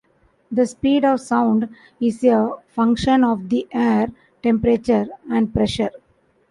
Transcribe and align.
The 0.51 0.65
speed 0.65 1.05
of 1.05 1.21
sound 1.21 1.69
is 2.01 2.23
a 2.23 2.53
function 2.69 3.23
of 3.23 3.49
the 3.49 3.67
air 3.71 4.11
temperature 4.41 5.05
and 5.29 5.53
pressure. 5.53 5.91